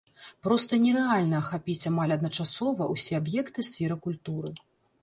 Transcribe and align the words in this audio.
Проста 0.45 0.79
нерэальна 0.85 1.35
ахапіць 1.43 1.87
амаль 1.91 2.15
адначасова 2.17 2.83
ўсе 2.95 3.13
аб'екты 3.21 3.69
сферы 3.71 4.01
культуры. 4.09 4.51